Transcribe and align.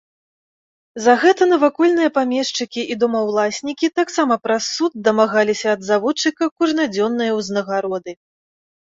За 1.05 1.13
гэта 1.23 1.43
навакольныя 1.49 2.09
памешчыкі 2.15 2.81
і 2.95 2.95
домаўласнікі 3.03 3.87
таксама 3.99 4.37
праз 4.45 4.63
суд 4.77 4.91
дамагаліся 5.09 5.67
ад 5.75 5.81
заводчыка 5.89 6.43
кожнадзённае 6.63 7.29
ўзнагароды. 7.41 8.11